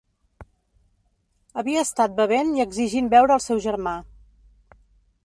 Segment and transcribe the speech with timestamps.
[1.61, 3.95] Havia estat bevent i exigint veure al seu germà.